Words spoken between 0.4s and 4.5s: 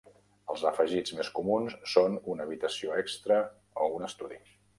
Els afegits més comuns són una habitació extra o un estudi.